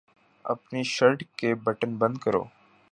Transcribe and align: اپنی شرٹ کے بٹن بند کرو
اپنی 0.45 0.81
شرٹ 0.85 1.23
کے 1.37 1.53
بٹن 1.63 1.95
بند 1.97 2.17
کرو 2.17 2.43